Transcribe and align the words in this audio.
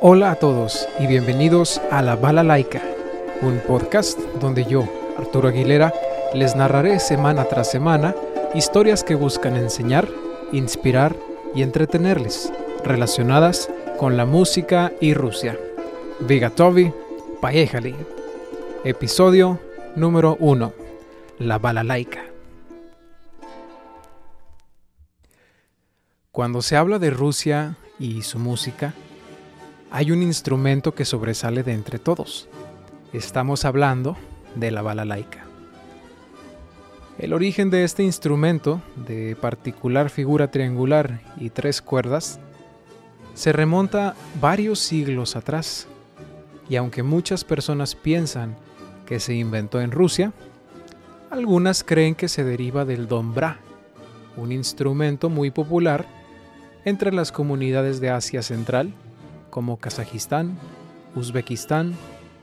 Hola 0.00 0.32
a 0.32 0.34
todos 0.34 0.88
y 0.98 1.06
bienvenidos 1.06 1.80
a 1.90 2.02
La 2.02 2.16
Bala 2.16 2.42
Laica, 2.42 2.82
un 3.40 3.60
podcast 3.60 4.18
donde 4.40 4.64
yo, 4.64 4.88
Arturo 5.16 5.48
Aguilera, 5.48 5.92
les 6.34 6.56
narraré 6.56 6.98
semana 6.98 7.44
tras 7.44 7.70
semana 7.70 8.14
historias 8.54 9.04
que 9.04 9.14
buscan 9.14 9.56
enseñar, 9.56 10.08
inspirar 10.50 11.14
y 11.54 11.62
entretenerles, 11.62 12.52
relacionadas 12.82 13.70
con 13.98 14.16
la 14.16 14.26
música 14.26 14.92
y 15.00 15.14
Rusia. 15.14 15.56
Vigatovi, 16.20 16.92
Paejali. 17.40 17.94
Episodio 18.84 19.60
número 19.94 20.36
1. 20.40 20.72
La 21.38 21.58
Bala 21.58 21.84
Laica. 21.84 22.24
Cuando 26.32 26.62
se 26.62 26.76
habla 26.76 26.98
de 26.98 27.10
Rusia 27.10 27.76
y 27.98 28.22
su 28.22 28.38
música, 28.38 28.94
hay 29.92 30.10
un 30.10 30.22
instrumento 30.22 30.94
que 30.94 31.04
sobresale 31.04 31.62
de 31.62 31.74
entre 31.74 31.98
todos. 31.98 32.48
Estamos 33.12 33.66
hablando 33.66 34.16
de 34.54 34.70
la 34.70 34.80
balalaika. 34.80 35.44
El 37.18 37.34
origen 37.34 37.68
de 37.68 37.84
este 37.84 38.02
instrumento, 38.02 38.80
de 38.96 39.36
particular 39.36 40.08
figura 40.08 40.50
triangular 40.50 41.20
y 41.36 41.50
tres 41.50 41.82
cuerdas, 41.82 42.40
se 43.34 43.52
remonta 43.52 44.14
varios 44.40 44.78
siglos 44.78 45.36
atrás, 45.36 45.86
y 46.70 46.76
aunque 46.76 47.02
muchas 47.02 47.44
personas 47.44 47.94
piensan 47.94 48.56
que 49.04 49.20
se 49.20 49.34
inventó 49.34 49.78
en 49.78 49.90
Rusia, 49.90 50.32
algunas 51.30 51.84
creen 51.84 52.14
que 52.14 52.28
se 52.28 52.44
deriva 52.44 52.86
del 52.86 53.08
dombra, 53.08 53.58
un 54.38 54.52
instrumento 54.52 55.28
muy 55.28 55.50
popular 55.50 56.06
entre 56.86 57.12
las 57.12 57.30
comunidades 57.30 58.00
de 58.00 58.08
Asia 58.08 58.40
Central 58.40 58.94
como 59.52 59.76
Kazajistán, 59.76 60.58
Uzbekistán, 61.14 61.94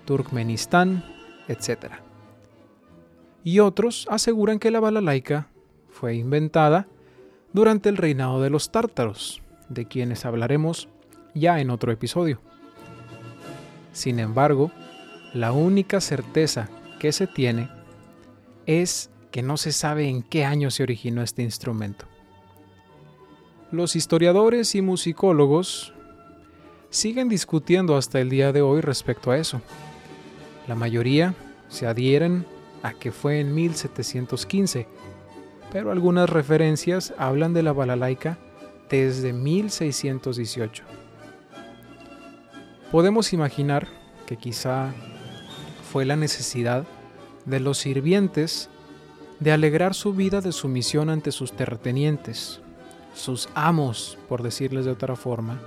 Turkmenistán, 0.05 1.03
etc. 1.47 1.93
Y 3.43 3.61
otros 3.61 4.07
aseguran 4.11 4.59
que 4.59 4.69
la 4.69 4.79
balalaika 4.79 5.47
fue 5.89 6.13
inventada 6.13 6.85
durante 7.51 7.89
el 7.89 7.97
reinado 7.97 8.43
de 8.43 8.51
los 8.51 8.71
tártaros, 8.71 9.41
de 9.69 9.87
quienes 9.87 10.23
hablaremos 10.23 10.87
ya 11.33 11.59
en 11.59 11.71
otro 11.71 11.91
episodio. 11.91 12.41
Sin 13.91 14.19
embargo, 14.19 14.71
la 15.33 15.51
única 15.51 16.01
certeza 16.01 16.69
que 16.99 17.11
se 17.11 17.25
tiene 17.25 17.71
es 18.67 19.09
que 19.31 19.41
no 19.41 19.57
se 19.57 19.71
sabe 19.71 20.07
en 20.07 20.21
qué 20.21 20.45
año 20.45 20.69
se 20.69 20.83
originó 20.83 21.23
este 21.23 21.41
instrumento. 21.41 22.05
Los 23.71 23.95
historiadores 23.95 24.75
y 24.75 24.83
musicólogos 24.83 25.95
siguen 26.89 27.29
discutiendo 27.29 27.95
hasta 27.95 28.19
el 28.19 28.29
día 28.29 28.51
de 28.51 28.61
hoy 28.61 28.81
respecto 28.81 29.31
a 29.31 29.37
eso. 29.37 29.61
La 30.67 30.75
mayoría 30.75 31.33
se 31.67 31.87
adhieren 31.87 32.45
a 32.83 32.93
que 32.93 33.11
fue 33.11 33.39
en 33.39 33.53
1715, 33.53 34.87
pero 35.71 35.91
algunas 35.91 36.29
referencias 36.29 37.13
hablan 37.17 37.53
de 37.53 37.63
la 37.63 37.73
balalaika 37.73 38.37
desde 38.89 39.33
1618. 39.33 40.83
Podemos 42.91 43.33
imaginar 43.33 43.87
que 44.25 44.37
quizá 44.37 44.93
fue 45.91 46.05
la 46.05 46.15
necesidad 46.15 46.85
de 47.45 47.59
los 47.59 47.77
sirvientes 47.77 48.69
de 49.39 49.51
alegrar 49.51 49.93
su 49.93 50.13
vida 50.13 50.41
de 50.41 50.51
sumisión 50.51 51.09
ante 51.09 51.31
sus 51.31 51.53
terratenientes, 51.53 52.61
sus 53.13 53.49
amos, 53.53 54.17
por 54.27 54.43
decirles 54.43 54.85
de 54.85 54.91
otra 54.91 55.15
forma, 55.15 55.59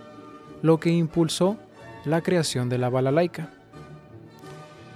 lo 0.63 0.79
que 0.79 0.91
impulsó 0.91 1.59
la 2.05 2.23
creación 2.23 2.69
de 2.69 2.79
la 2.79 2.89
balalaika. 2.89 3.51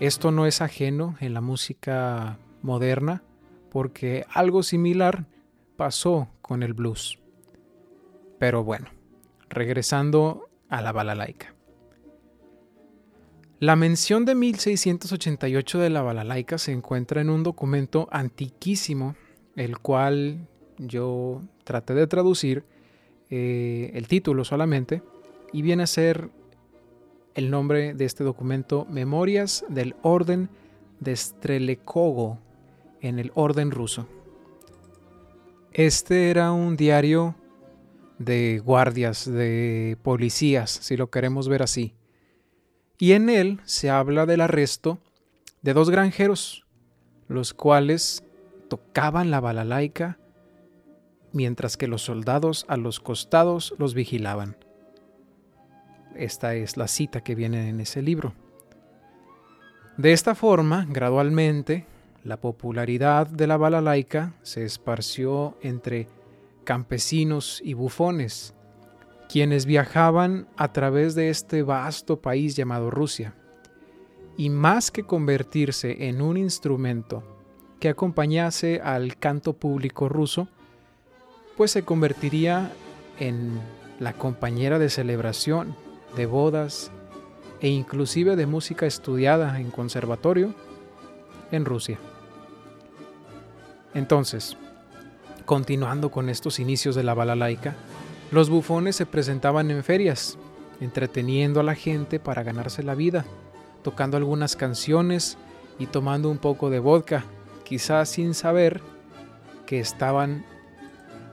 Esto 0.00 0.30
no 0.30 0.46
es 0.46 0.62
ajeno 0.62 1.16
en 1.20 1.34
la 1.34 1.40
música 1.40 2.38
moderna 2.62 3.22
porque 3.70 4.24
algo 4.32 4.62
similar 4.62 5.26
pasó 5.76 6.28
con 6.40 6.62
el 6.62 6.72
blues. 6.72 7.18
Pero 8.38 8.64
bueno, 8.64 8.88
regresando 9.48 10.48
a 10.68 10.82
la 10.82 10.92
balalaika. 10.92 11.54
La 13.58 13.74
mención 13.74 14.26
de 14.26 14.34
1688 14.34 15.78
de 15.78 15.90
la 15.90 16.02
balalaika 16.02 16.58
se 16.58 16.72
encuentra 16.72 17.22
en 17.22 17.30
un 17.30 17.42
documento 17.42 18.06
antiquísimo, 18.12 19.16
el 19.56 19.78
cual 19.78 20.46
yo 20.76 21.40
traté 21.64 21.94
de 21.94 22.06
traducir 22.06 22.64
eh, 23.30 23.90
el 23.94 24.08
título 24.08 24.44
solamente 24.44 25.02
y 25.52 25.62
viene 25.62 25.84
a 25.84 25.86
ser 25.86 26.30
el 27.34 27.50
nombre 27.50 27.94
de 27.94 28.04
este 28.04 28.24
documento 28.24 28.86
Memorias 28.90 29.64
del 29.68 29.94
Orden 30.02 30.48
de 31.00 31.14
Strelekogo 31.14 32.38
en 33.00 33.18
el 33.18 33.30
orden 33.34 33.70
ruso. 33.70 34.06
Este 35.72 36.30
era 36.30 36.52
un 36.52 36.76
diario 36.76 37.34
de 38.18 38.62
guardias, 38.64 39.30
de 39.30 39.98
policías, 40.02 40.70
si 40.70 40.96
lo 40.96 41.10
queremos 41.10 41.48
ver 41.48 41.62
así. 41.62 41.94
Y 42.98 43.12
en 43.12 43.28
él 43.28 43.60
se 43.64 43.90
habla 43.90 44.24
del 44.24 44.40
arresto 44.40 44.98
de 45.60 45.74
dos 45.74 45.90
granjeros, 45.90 46.64
los 47.28 47.52
cuales 47.52 48.24
tocaban 48.68 49.30
la 49.30 49.40
balalaika 49.40 50.18
mientras 51.32 51.76
que 51.76 51.88
los 51.88 52.02
soldados 52.02 52.64
a 52.68 52.78
los 52.78 52.98
costados 53.00 53.74
los 53.78 53.92
vigilaban. 53.92 54.56
Esta 56.18 56.54
es 56.54 56.76
la 56.76 56.88
cita 56.88 57.20
que 57.22 57.34
viene 57.34 57.68
en 57.68 57.80
ese 57.80 58.02
libro. 58.02 58.34
De 59.96 60.12
esta 60.12 60.34
forma, 60.34 60.86
gradualmente, 60.88 61.86
la 62.22 62.38
popularidad 62.38 63.26
de 63.26 63.46
la 63.46 63.56
balalaika 63.56 64.34
se 64.42 64.64
esparció 64.64 65.56
entre 65.62 66.08
campesinos 66.64 67.62
y 67.64 67.74
bufones, 67.74 68.54
quienes 69.28 69.64
viajaban 69.64 70.48
a 70.56 70.72
través 70.72 71.14
de 71.14 71.30
este 71.30 71.62
vasto 71.62 72.20
país 72.20 72.56
llamado 72.56 72.90
Rusia. 72.90 73.34
Y 74.36 74.50
más 74.50 74.90
que 74.90 75.04
convertirse 75.04 76.08
en 76.08 76.20
un 76.20 76.36
instrumento 76.36 77.22
que 77.80 77.88
acompañase 77.88 78.80
al 78.82 79.16
canto 79.16 79.54
público 79.54 80.08
ruso, 80.08 80.48
pues 81.56 81.70
se 81.70 81.84
convertiría 81.84 82.72
en 83.18 83.60
la 83.98 84.12
compañera 84.12 84.78
de 84.78 84.90
celebración, 84.90 85.74
de 86.16 86.26
bodas 86.26 86.90
e 87.60 87.68
inclusive 87.68 88.36
de 88.36 88.46
música 88.46 88.86
estudiada 88.86 89.60
en 89.60 89.70
conservatorio 89.70 90.54
en 91.52 91.64
Rusia. 91.64 91.98
Entonces, 93.94 94.56
continuando 95.44 96.10
con 96.10 96.28
estos 96.28 96.58
inicios 96.58 96.94
de 96.94 97.04
la 97.04 97.14
balalaika, 97.14 97.74
los 98.30 98.50
bufones 98.50 98.96
se 98.96 99.06
presentaban 99.06 99.70
en 99.70 99.84
ferias, 99.84 100.36
entreteniendo 100.80 101.60
a 101.60 101.62
la 101.62 101.74
gente 101.74 102.18
para 102.18 102.42
ganarse 102.42 102.82
la 102.82 102.94
vida, 102.94 103.24
tocando 103.82 104.16
algunas 104.16 104.56
canciones 104.56 105.38
y 105.78 105.86
tomando 105.86 106.28
un 106.28 106.38
poco 106.38 106.68
de 106.70 106.80
vodka, 106.80 107.24
quizás 107.64 108.08
sin 108.08 108.34
saber 108.34 108.80
que 109.64 109.78
estaban 109.78 110.44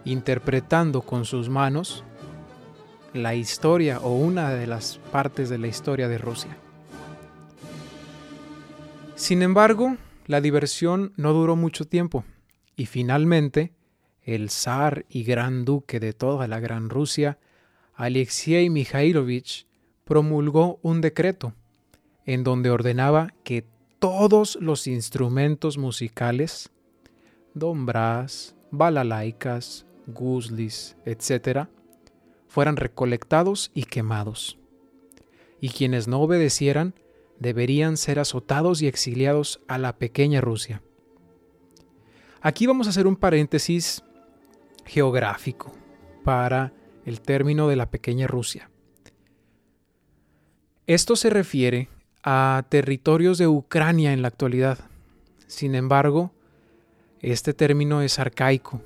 interpretando 0.05 1.01
con 1.01 1.25
sus 1.25 1.49
manos 1.49 2.03
la 3.13 3.35
historia 3.35 3.99
o 3.99 4.15
una 4.15 4.51
de 4.51 4.67
las 4.67 4.97
partes 5.11 5.49
de 5.49 5.57
la 5.57 5.67
historia 5.67 6.07
de 6.07 6.17
Rusia. 6.17 6.57
Sin 9.15 9.41
embargo, 9.41 9.97
la 10.25 10.41
diversión 10.41 11.13
no 11.15 11.33
duró 11.33 11.55
mucho 11.55 11.85
tiempo 11.85 12.25
y 12.75 12.87
finalmente 12.87 13.73
el 14.23 14.49
zar 14.49 15.05
y 15.09 15.23
gran 15.23 15.65
duque 15.65 15.99
de 15.99 16.13
toda 16.13 16.47
la 16.47 16.59
Gran 16.59 16.89
Rusia, 16.89 17.37
Alexei 17.93 18.69
Mikhailovich, 18.69 19.67
promulgó 20.05 20.79
un 20.81 21.01
decreto 21.01 21.53
en 22.25 22.43
donde 22.43 22.69
ordenaba 22.69 23.33
que 23.43 23.65
todos 23.99 24.57
los 24.59 24.87
instrumentos 24.87 25.77
musicales, 25.77 26.71
dombras, 27.53 28.55
balalaikas, 28.71 29.85
guslis, 30.07 30.95
etc., 31.05 31.67
fueran 32.53 32.75
recolectados 32.75 33.71
y 33.73 33.85
quemados. 33.85 34.59
Y 35.59 35.69
quienes 35.69 36.07
no 36.07 36.21
obedecieran 36.21 36.93
deberían 37.39 37.97
ser 37.97 38.19
azotados 38.19 38.83
y 38.83 38.87
exiliados 38.87 39.59
a 39.67 39.79
la 39.79 39.97
pequeña 39.97 40.39
Rusia. 40.39 40.83
Aquí 42.41 42.67
vamos 42.67 42.85
a 42.85 42.91
hacer 42.91 43.07
un 43.07 43.15
paréntesis 43.15 44.03
geográfico 44.85 45.71
para 46.23 46.73
el 47.05 47.21
término 47.21 47.67
de 47.69 47.75
la 47.75 47.89
pequeña 47.89 48.27
Rusia. 48.27 48.69
Esto 50.85 51.15
se 51.15 51.31
refiere 51.31 51.89
a 52.21 52.67
territorios 52.69 53.39
de 53.39 53.47
Ucrania 53.47 54.13
en 54.13 54.21
la 54.21 54.27
actualidad. 54.27 54.77
Sin 55.47 55.73
embargo, 55.73 56.31
este 57.19 57.55
término 57.55 58.03
es 58.03 58.19
arcaico 58.19 58.79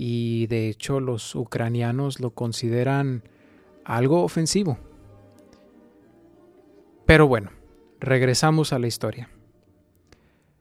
y 0.00 0.46
de 0.46 0.68
hecho 0.68 1.00
los 1.00 1.34
ucranianos 1.34 2.20
lo 2.20 2.30
consideran 2.30 3.24
algo 3.84 4.22
ofensivo. 4.22 4.78
Pero 7.04 7.26
bueno, 7.26 7.50
regresamos 7.98 8.72
a 8.72 8.78
la 8.78 8.86
historia. 8.86 9.28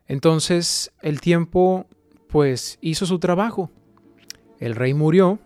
Entonces 0.07 0.91
el 1.03 1.21
tiempo 1.21 1.85
pues 2.27 2.79
hizo 2.81 3.05
su 3.05 3.19
trabajo. 3.19 3.69
El 4.59 4.73
rey 4.73 4.95
murió 4.95 5.37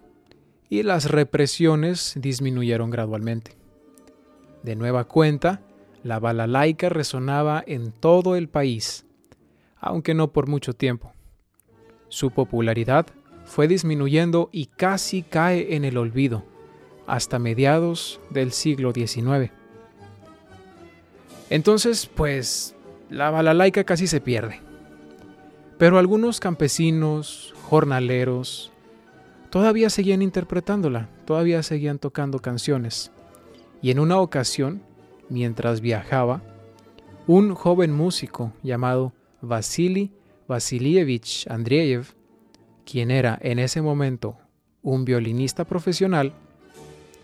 y 0.70 0.84
las 0.84 1.12
represiones 1.12 2.14
disminuyeron 2.16 2.92
gradualmente. 2.92 3.58
De 4.64 4.78
nueva 4.78 5.04
cuenta, 5.04 5.60
la 6.02 6.18
balalaica 6.18 6.88
resonaba 6.88 7.62
en 7.68 7.92
todo 7.92 8.38
el 8.38 8.48
país, 8.48 9.06
aunque 9.76 10.14
no 10.14 10.32
por 10.32 10.48
mucho 10.48 10.72
tiempo. 10.72 11.12
Su 12.08 12.32
popularidad 12.32 13.08
fue 13.52 13.68
disminuyendo 13.68 14.48
y 14.54 14.68
casi 14.68 15.24
cae 15.24 15.76
en 15.76 15.84
el 15.84 15.98
olvido 15.98 16.46
hasta 17.06 17.38
mediados 17.38 18.22
del 18.30 18.54
siglo 18.54 18.94
XIX. 18.94 19.52
Entonces, 21.50 22.06
pues, 22.06 22.78
la 23.10 23.30
balalaica 23.30 23.84
casi 23.84 24.08
se 24.08 24.22
pierde. 24.22 24.62
Pero 25.78 25.98
algunos 25.98 26.40
campesinos, 26.40 27.54
jornaleros, 27.64 28.72
todavía 29.50 29.90
seguían 29.90 30.22
interpretándola, 30.22 31.10
todavía 31.26 31.62
seguían 31.62 32.00
tocando 32.00 32.40
canciones. 32.40 33.12
Y 33.82 33.92
en 33.92 34.00
una 34.00 34.18
ocasión, 34.18 34.82
mientras 35.28 35.82
viajaba, 35.82 36.42
un 37.28 37.54
joven 37.54 37.92
músico 37.92 38.54
llamado 38.64 39.12
Vasily 39.42 40.10
Vasilievich 40.48 41.48
Andreyev, 41.50 42.14
quien 42.92 43.10
era 43.10 43.40
en 43.42 43.58
ese 43.58 43.82
momento 43.82 44.36
un 44.84 45.06
violinista 45.06 45.64
profesional, 45.64 46.34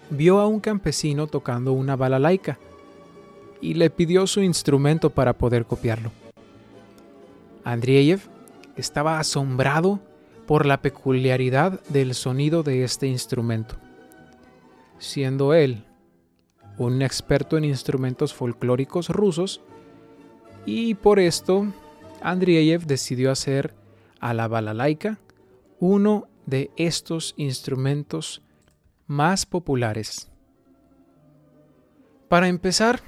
vio 0.10 0.40
a 0.40 0.48
un 0.48 0.62
campesino 0.62 1.28
tocando 1.28 1.74
una 1.74 1.98
balalaica 1.98 2.58
y 3.60 3.74
le 3.74 3.90
pidió 3.90 4.28
su 4.28 4.42
instrumento 4.42 5.10
para 5.10 5.34
poder 5.34 5.66
copiarlo. 5.66 6.12
Andrieyev 7.66 8.22
estaba 8.78 9.20
asombrado 9.20 10.00
por 10.46 10.66
la 10.66 10.82
peculiaridad 10.82 11.82
del 11.90 12.14
sonido 12.14 12.64
de 12.64 12.86
este 12.86 13.08
instrumento, 13.08 13.76
siendo 15.00 15.54
él 15.54 15.84
un 16.78 17.02
experto 17.02 17.58
en 17.58 17.66
instrumentos 17.66 18.34
folclóricos 18.34 19.10
rusos, 19.10 19.60
y 20.66 20.94
por 20.94 21.20
esto 21.20 21.66
Andrieyev 22.22 22.86
decidió 22.86 23.32
hacer 23.32 23.74
a 24.22 24.34
la 24.34 24.48
balalaika 24.48 25.20
uno 25.80 26.28
de 26.46 26.72
estos 26.76 27.34
instrumentos 27.38 28.42
más 29.06 29.46
populares. 29.46 30.32
Para 32.28 32.48
empezar, 32.48 33.02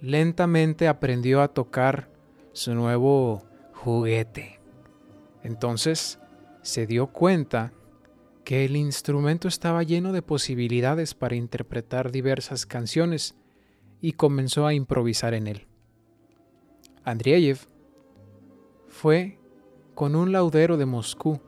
lentamente 0.00 0.86
aprendió 0.86 1.40
a 1.40 1.48
tocar 1.48 2.08
su 2.52 2.74
nuevo 2.74 3.42
juguete. 3.72 4.60
Entonces 5.42 6.18
se 6.62 6.86
dio 6.86 7.08
cuenta 7.08 7.72
que 8.44 8.64
el 8.64 8.76
instrumento 8.76 9.48
estaba 9.48 9.82
lleno 9.82 10.12
de 10.12 10.22
posibilidades 10.22 11.14
para 11.14 11.34
interpretar 11.34 12.12
diversas 12.12 12.66
canciones 12.66 13.34
y 14.00 14.12
comenzó 14.12 14.66
a 14.66 14.74
improvisar 14.74 15.34
en 15.34 15.46
él. 15.46 15.66
Andrieyev 17.04 17.66
fue 18.88 19.38
con 19.94 20.14
un 20.14 20.32
laudero 20.32 20.76
de 20.76 20.86
Moscú 20.86 21.40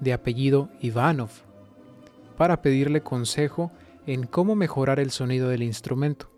de 0.00 0.12
apellido 0.12 0.70
Ivanov 0.80 1.30
para 2.36 2.62
pedirle 2.62 3.02
consejo 3.02 3.72
en 4.06 4.26
cómo 4.26 4.54
mejorar 4.54 5.00
el 5.00 5.10
sonido 5.10 5.48
del 5.48 5.62
instrumento. 5.62 6.30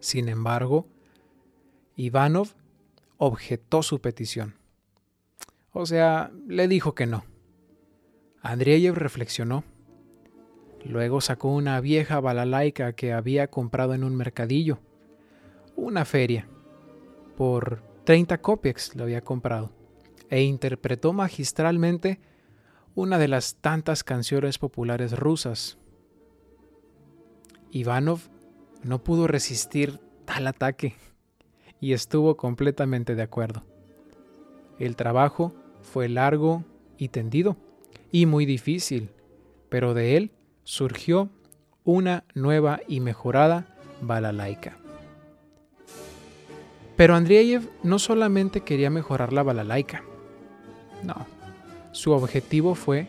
Sin 0.00 0.28
embargo, 0.28 0.86
Ivanov 1.96 2.48
objetó 3.16 3.82
su 3.82 4.00
petición. 4.00 4.56
O 5.72 5.86
sea, 5.86 6.30
le 6.48 6.66
dijo 6.68 6.94
que 6.94 7.06
no. 7.06 7.24
Andreyev 8.42 8.94
reflexionó. 8.94 9.62
Luego 10.84 11.20
sacó 11.20 11.48
una 11.54 11.80
vieja 11.80 12.20
balalaika 12.20 12.94
que 12.94 13.12
había 13.12 13.48
comprado 13.48 13.94
en 13.94 14.02
un 14.02 14.16
mercadillo, 14.16 14.78
una 15.76 16.04
feria. 16.04 16.48
Por 17.36 17.82
30 18.04 18.38
kopecks 18.38 18.96
lo 18.96 19.04
había 19.04 19.20
comprado, 19.20 19.72
e 20.30 20.42
interpretó 20.42 21.12
magistralmente 21.12 22.20
una 22.94 23.18
de 23.18 23.28
las 23.28 23.56
tantas 23.56 24.02
canciones 24.04 24.58
populares 24.58 25.18
rusas. 25.18 25.76
Ivanov 27.70 28.20
no 28.82 29.02
pudo 29.02 29.26
resistir 29.26 30.00
tal 30.24 30.46
ataque 30.46 30.94
y 31.80 31.92
estuvo 31.92 32.36
completamente 32.36 33.14
de 33.14 33.22
acuerdo. 33.22 33.64
El 34.78 34.96
trabajo 34.96 35.52
fue 35.82 36.08
largo 36.08 36.64
y 36.96 37.08
tendido 37.08 37.56
y 38.12 38.26
muy 38.26 38.46
difícil, 38.46 39.10
pero 39.68 39.94
de 39.94 40.16
él 40.16 40.32
surgió 40.64 41.30
una 41.84 42.24
nueva 42.34 42.80
y 42.86 43.00
mejorada 43.00 43.66
balalaika. 44.00 44.76
Pero 46.96 47.14
Andreyev 47.14 47.70
no 47.82 47.98
solamente 47.98 48.60
quería 48.60 48.90
mejorar 48.90 49.32
la 49.32 49.42
balalaika. 49.42 50.04
No, 51.02 51.26
su 51.92 52.12
objetivo 52.12 52.74
fue, 52.74 53.08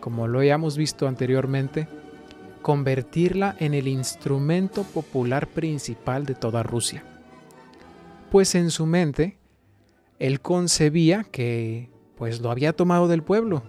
como 0.00 0.26
lo 0.28 0.40
hayamos 0.40 0.76
visto 0.76 1.06
anteriormente, 1.06 1.88
convertirla 2.62 3.56
en 3.58 3.74
el 3.74 3.88
instrumento 3.88 4.84
popular 4.84 5.48
principal 5.48 6.24
de 6.24 6.34
toda 6.34 6.62
Rusia. 6.62 7.04
Pues 8.30 8.54
en 8.54 8.70
su 8.70 8.86
mente, 8.86 9.36
él 10.18 10.40
concebía 10.40 11.24
que 11.24 11.90
pues 12.16 12.40
lo 12.40 12.50
había 12.50 12.72
tomado 12.72 13.08
del 13.08 13.22
pueblo 13.22 13.62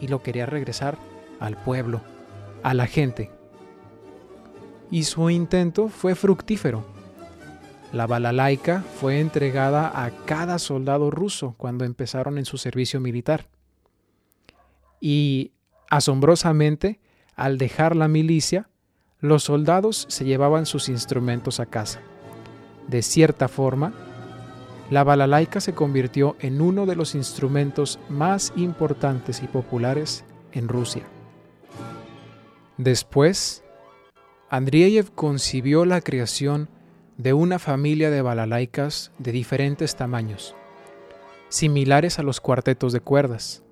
y 0.00 0.08
lo 0.08 0.22
quería 0.22 0.46
regresar 0.46 0.98
al 1.38 1.56
pueblo, 1.56 2.00
a 2.62 2.74
la 2.74 2.86
gente. 2.86 3.30
Y 4.90 5.04
su 5.04 5.30
intento 5.30 5.88
fue 5.88 6.14
fructífero. 6.14 6.84
La 7.92 8.06
balalaika 8.06 8.82
fue 9.00 9.20
entregada 9.20 10.04
a 10.04 10.10
cada 10.24 10.58
soldado 10.58 11.10
ruso 11.10 11.54
cuando 11.58 11.84
empezaron 11.84 12.38
en 12.38 12.46
su 12.46 12.56
servicio 12.56 13.00
militar. 13.00 13.48
Y 14.98 15.52
asombrosamente, 15.90 17.00
al 17.36 17.58
dejar 17.58 17.94
la 17.94 18.08
milicia, 18.08 18.70
los 19.20 19.44
soldados 19.44 20.06
se 20.08 20.24
llevaban 20.24 20.64
sus 20.64 20.88
instrumentos 20.88 21.60
a 21.60 21.66
casa. 21.66 22.00
De 22.88 23.02
cierta 23.02 23.48
forma, 23.48 23.92
la 24.90 25.04
balalaika 25.04 25.60
se 25.60 25.74
convirtió 25.74 26.36
en 26.40 26.62
uno 26.62 26.86
de 26.86 26.96
los 26.96 27.14
instrumentos 27.14 27.98
más 28.08 28.54
importantes 28.56 29.42
y 29.42 29.48
populares 29.48 30.24
en 30.52 30.68
Rusia. 30.68 31.04
Después, 32.78 33.62
Andrieyev 34.48 35.12
concibió 35.12 35.84
la 35.84 36.00
creación 36.00 36.68
de 37.22 37.32
una 37.34 37.60
familia 37.60 38.10
de 38.10 38.20
balalaikas 38.20 39.12
de 39.18 39.30
diferentes 39.30 39.94
tamaños, 39.94 40.56
similares 41.50 42.18
a 42.18 42.24
los 42.24 42.40
cuartetos 42.40 42.92
de 42.92 42.98
cuerdas. 42.98 43.62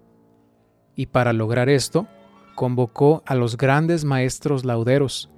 Y 0.94 1.06
para 1.06 1.32
lograr 1.32 1.68
esto, 1.68 2.06
convocó 2.54 3.24
a 3.26 3.34
los 3.34 3.56
grandes 3.56 4.04
maestros 4.04 4.64
lauderos, 4.64 5.30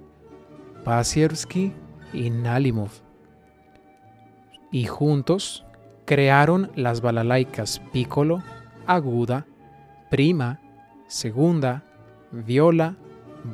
Pasiersky 0.83 1.73
y 2.13 2.29
Nalimov, 2.29 2.91
y 4.71 4.85
juntos 4.85 5.65
crearon 6.05 6.71
las 6.75 7.01
balalaikas 7.01 7.81
piccolo, 7.91 8.43
aguda, 8.85 9.47
prima, 10.11 10.59
segunda, 11.07 11.83
viola, 12.31 12.95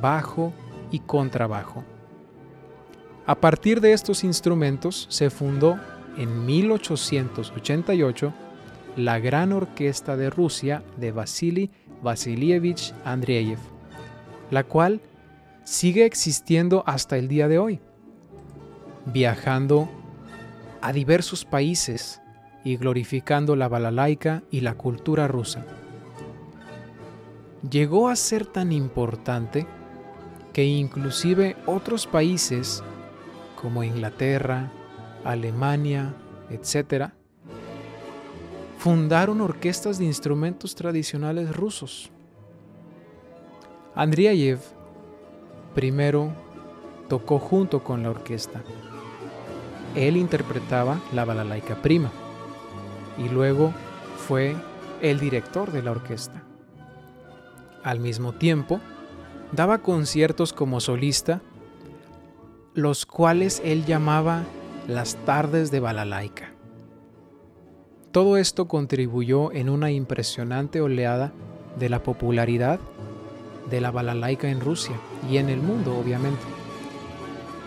bajo 0.01 0.51
y 0.91 0.99
contrabajo. 0.99 1.85
A 3.29 3.35
partir 3.35 3.79
de 3.79 3.93
estos 3.93 4.23
instrumentos 4.23 5.05
se 5.11 5.29
fundó 5.29 5.79
en 6.17 6.47
1888 6.47 8.33
la 8.95 9.19
Gran 9.19 9.53
Orquesta 9.53 10.17
de 10.17 10.31
Rusia 10.31 10.81
de 10.97 11.11
Vasily 11.11 11.69
Vasilievich 12.01 12.91
Andreyev, 13.05 13.59
la 14.49 14.63
cual 14.63 14.99
sigue 15.63 16.05
existiendo 16.05 16.83
hasta 16.87 17.19
el 17.19 17.27
día 17.27 17.47
de 17.47 17.59
hoy, 17.59 17.79
viajando 19.05 19.87
a 20.81 20.91
diversos 20.91 21.45
países 21.45 22.23
y 22.63 22.77
glorificando 22.77 23.55
la 23.55 23.67
balalaika 23.67 24.41
y 24.49 24.61
la 24.61 24.73
cultura 24.73 25.27
rusa. 25.27 25.67
Llegó 27.69 28.09
a 28.09 28.15
ser 28.15 28.47
tan 28.47 28.71
importante 28.71 29.67
que 30.51 30.65
inclusive 30.65 31.55
otros 31.67 32.07
países 32.07 32.83
como 33.61 33.83
Inglaterra, 33.83 34.71
Alemania, 35.23 36.13
etc., 36.49 37.11
fundaron 38.77 39.41
orquestas 39.41 39.99
de 39.99 40.05
instrumentos 40.05 40.75
tradicionales 40.75 41.55
rusos. 41.55 42.11
Andriayev 43.95 44.59
primero 45.75 46.31
tocó 47.09 47.39
junto 47.39 47.83
con 47.83 48.03
la 48.03 48.11
orquesta 48.11 48.63
él 49.95 50.17
interpretaba 50.17 50.99
la 51.13 51.25
balalaika 51.25 51.81
prima 51.81 52.11
y 53.17 53.29
luego 53.29 53.73
fue 54.17 54.55
el 55.01 55.19
director 55.19 55.71
de 55.71 55.81
la 55.81 55.91
orquesta. 55.91 56.43
Al 57.83 57.99
mismo 57.99 58.33
tiempo, 58.33 58.79
daba 59.51 59.79
conciertos 59.79 60.53
como 60.53 60.79
solista, 60.79 61.41
los 62.73 63.05
cuales 63.05 63.61
él 63.63 63.85
llamaba 63.85 64.43
las 64.87 65.15
tardes 65.25 65.71
de 65.71 65.79
balalaika. 65.79 66.53
Todo 68.11 68.37
esto 68.37 68.67
contribuyó 68.67 69.51
en 69.51 69.69
una 69.69 69.91
impresionante 69.91 70.81
oleada 70.81 71.31
de 71.77 71.89
la 71.89 72.01
popularidad 72.01 72.79
de 73.69 73.81
la 73.81 73.91
balalaika 73.91 74.49
en 74.49 74.61
Rusia 74.61 74.95
y 75.29 75.37
en 75.37 75.49
el 75.49 75.61
mundo, 75.61 75.95
obviamente. 75.95 76.41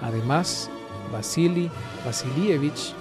Además, 0.03 0.69
Vasily 1.13 1.71
Vasilievich 2.05 2.95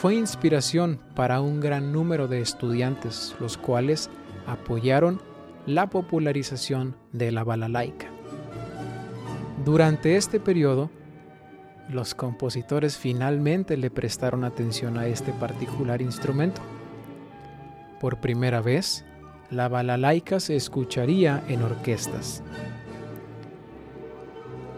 fue 0.00 0.16
inspiración 0.16 0.98
para 1.14 1.40
un 1.40 1.60
gran 1.60 1.92
número 1.92 2.26
de 2.26 2.40
estudiantes, 2.40 3.36
los 3.38 3.56
cuales 3.56 4.10
apoyaron 4.46 5.20
la 5.66 5.90
popularización 5.90 6.96
de 7.12 7.30
la 7.30 7.44
balalaika. 7.44 8.06
Durante 9.64 10.16
este 10.16 10.40
periodo, 10.40 10.90
los 11.88 12.14
compositores 12.14 12.96
finalmente 12.96 13.76
le 13.76 13.90
prestaron 13.90 14.44
atención 14.44 14.98
a 14.98 15.06
este 15.06 15.32
particular 15.32 16.02
instrumento. 16.02 16.60
Por 18.00 18.20
primera 18.20 18.60
vez, 18.60 19.04
la 19.50 19.68
balalaika 19.68 20.40
se 20.40 20.56
escucharía 20.56 21.42
en 21.48 21.62
orquestas. 21.62 22.42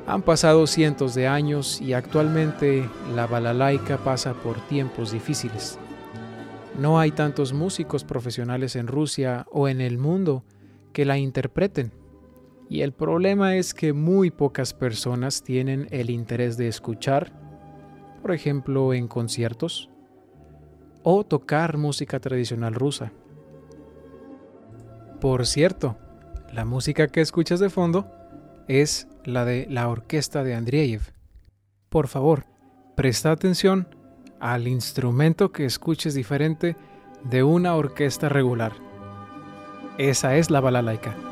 Han 0.06 0.22
pasado 0.22 0.66
cientos 0.66 1.14
de 1.14 1.28
años 1.28 1.80
y 1.80 1.92
actualmente 1.92 2.88
la 3.14 3.26
balalaika 3.26 3.98
pasa 3.98 4.34
por 4.34 4.58
tiempos 4.66 5.12
difíciles. 5.12 5.78
No 6.78 6.98
hay 6.98 7.10
tantos 7.10 7.52
músicos 7.52 8.04
profesionales 8.04 8.76
en 8.76 8.86
Rusia 8.86 9.46
o 9.50 9.68
en 9.68 9.80
el 9.80 9.98
mundo 9.98 10.44
que 10.92 11.04
la 11.04 11.18
interpreten. 11.18 11.92
Y 12.70 12.82
el 12.82 12.92
problema 12.92 13.56
es 13.56 13.74
que 13.74 13.92
muy 13.92 14.30
pocas 14.30 14.74
personas 14.74 15.42
tienen 15.42 15.88
el 15.90 16.08
interés 16.08 16.56
de 16.56 16.68
escuchar, 16.68 17.32
por 18.22 18.30
ejemplo, 18.30 18.94
en 18.94 19.08
conciertos, 19.08 19.90
o 21.02 21.24
tocar 21.24 21.78
música 21.78 22.20
tradicional 22.20 22.76
rusa. 22.76 23.12
Por 25.20 25.46
cierto, 25.46 25.98
la 26.52 26.64
música 26.64 27.08
que 27.08 27.20
escuchas 27.20 27.58
de 27.58 27.70
fondo 27.70 28.08
es 28.68 29.08
la 29.24 29.44
de 29.44 29.66
la 29.68 29.88
orquesta 29.88 30.44
de 30.44 30.54
Andreyev. 30.54 31.12
Por 31.88 32.06
favor, 32.06 32.44
presta 32.94 33.32
atención 33.32 33.88
al 34.38 34.68
instrumento 34.68 35.50
que 35.50 35.64
escuches 35.64 36.14
diferente 36.14 36.76
de 37.24 37.42
una 37.42 37.74
orquesta 37.74 38.28
regular. 38.28 38.74
Esa 39.98 40.36
es 40.36 40.50
la 40.50 40.60
balalaika. 40.60 41.29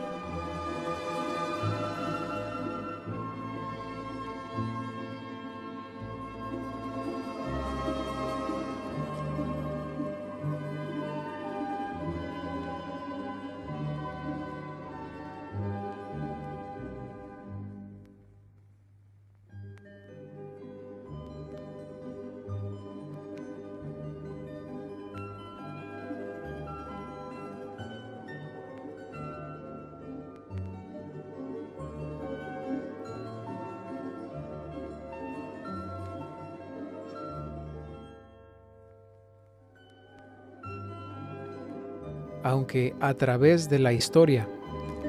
Aunque 42.48 42.94
a 43.00 43.12
través 43.12 43.68
de 43.68 43.78
la 43.78 43.92
historia 43.92 44.48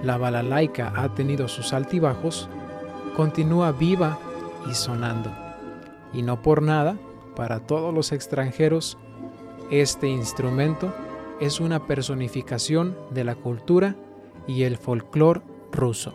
la 0.03 0.17
balalaika 0.17 0.91
ha 0.95 1.13
tenido 1.15 1.47
sus 1.47 1.71
altibajos, 1.71 2.49
continúa 3.15 3.71
viva 3.71 4.19
y 4.69 4.73
sonando. 4.73 5.31
Y 6.13 6.21
no 6.21 6.41
por 6.41 6.61
nada, 6.61 6.97
para 7.35 7.61
todos 7.61 7.93
los 7.93 8.11
extranjeros, 8.11 8.97
este 9.71 10.07
instrumento 10.07 10.93
es 11.39 11.61
una 11.61 11.87
personificación 11.87 12.97
de 13.11 13.23
la 13.23 13.35
cultura 13.35 13.95
y 14.45 14.63
el 14.63 14.77
folclore 14.77 15.41
ruso. 15.71 16.13